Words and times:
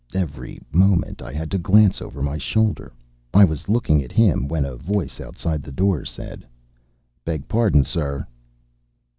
Every 0.15 0.59
moment 0.71 1.21
I 1.21 1.31
had 1.31 1.51
to 1.51 1.59
glance 1.59 2.01
over 2.01 2.23
my 2.23 2.39
shoulder. 2.39 2.91
I 3.35 3.43
was 3.43 3.69
looking 3.69 4.01
at 4.01 4.11
him 4.11 4.47
when 4.47 4.65
a 4.65 4.75
voice 4.75 5.21
outside 5.21 5.61
the 5.61 5.71
door 5.71 6.05
said: 6.05 6.43
"Beg 7.23 7.47
pardon, 7.47 7.83
sir." 7.83 8.25